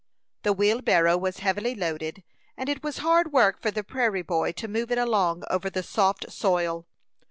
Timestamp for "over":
5.51-5.69